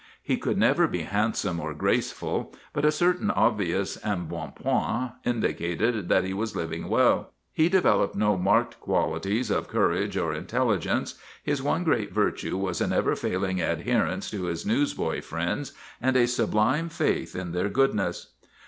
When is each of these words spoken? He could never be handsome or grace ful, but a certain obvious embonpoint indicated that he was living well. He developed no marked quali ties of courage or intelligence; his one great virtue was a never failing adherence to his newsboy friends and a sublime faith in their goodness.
He 0.23 0.35
could 0.35 0.57
never 0.57 0.87
be 0.87 1.03
handsome 1.03 1.59
or 1.59 1.75
grace 1.75 2.11
ful, 2.11 2.55
but 2.73 2.85
a 2.85 2.91
certain 2.91 3.29
obvious 3.29 3.97
embonpoint 4.03 5.11
indicated 5.25 6.09
that 6.09 6.23
he 6.23 6.33
was 6.33 6.55
living 6.55 6.89
well. 6.89 7.33
He 7.53 7.69
developed 7.69 8.15
no 8.15 8.35
marked 8.35 8.79
quali 8.79 9.19
ties 9.19 9.51
of 9.51 9.67
courage 9.67 10.17
or 10.17 10.33
intelligence; 10.33 11.21
his 11.43 11.61
one 11.61 11.83
great 11.83 12.11
virtue 12.11 12.57
was 12.57 12.81
a 12.81 12.87
never 12.87 13.15
failing 13.15 13.61
adherence 13.61 14.31
to 14.31 14.45
his 14.45 14.65
newsboy 14.65 15.21
friends 15.21 15.71
and 16.01 16.17
a 16.17 16.25
sublime 16.25 16.89
faith 16.89 17.35
in 17.35 17.51
their 17.51 17.69
goodness. 17.69 18.31